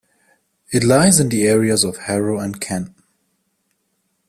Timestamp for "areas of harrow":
1.47-2.39